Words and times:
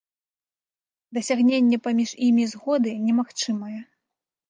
Дасягненне 1.17 1.81
паміж 1.89 2.17
імі 2.31 2.51
згоды 2.57 2.99
немагчымае. 3.07 3.79